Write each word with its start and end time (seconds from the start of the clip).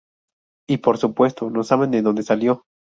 Y 0.67 0.77
por 0.77 0.97
supuesto, 0.97 1.51
no 1.51 1.63
saben 1.63 1.91
de 1.91 2.01
dónde 2.01 2.23
salió". 2.23 2.63